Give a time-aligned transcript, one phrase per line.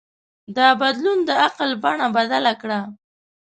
[0.55, 2.79] دا بدلون د عقل بڼه بدله کړه.